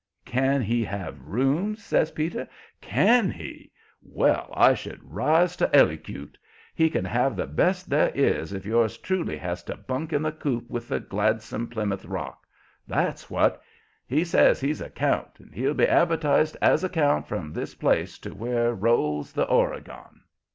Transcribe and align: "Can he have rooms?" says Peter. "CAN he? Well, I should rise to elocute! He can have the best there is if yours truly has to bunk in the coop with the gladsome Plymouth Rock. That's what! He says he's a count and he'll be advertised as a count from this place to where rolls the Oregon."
"Can 0.25 0.63
he 0.63 0.83
have 0.83 1.21
rooms?" 1.27 1.83
says 1.85 2.09
Peter. 2.09 2.49
"CAN 2.81 3.29
he? 3.29 3.71
Well, 4.01 4.51
I 4.55 4.73
should 4.73 4.99
rise 5.13 5.55
to 5.57 5.67
elocute! 5.71 6.39
He 6.73 6.89
can 6.89 7.05
have 7.05 7.35
the 7.35 7.45
best 7.45 7.87
there 7.87 8.09
is 8.15 8.51
if 8.51 8.65
yours 8.65 8.97
truly 8.97 9.37
has 9.37 9.61
to 9.65 9.77
bunk 9.77 10.11
in 10.11 10.23
the 10.23 10.31
coop 10.31 10.67
with 10.71 10.87
the 10.87 10.99
gladsome 10.99 11.67
Plymouth 11.67 12.05
Rock. 12.05 12.47
That's 12.87 13.29
what! 13.29 13.61
He 14.07 14.25
says 14.25 14.59
he's 14.59 14.81
a 14.81 14.89
count 14.89 15.39
and 15.39 15.53
he'll 15.53 15.75
be 15.75 15.85
advertised 15.87 16.57
as 16.63 16.83
a 16.83 16.89
count 16.89 17.27
from 17.27 17.53
this 17.53 17.75
place 17.75 18.17
to 18.25 18.31
where 18.31 18.73
rolls 18.73 19.33
the 19.33 19.45
Oregon." 19.47 20.21